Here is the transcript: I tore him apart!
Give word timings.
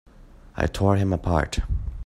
I 0.57 0.65
tore 0.65 0.95
him 0.95 1.13
apart! 1.13 1.59